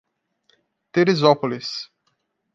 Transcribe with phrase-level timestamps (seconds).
[0.93, 1.91] Teresópolis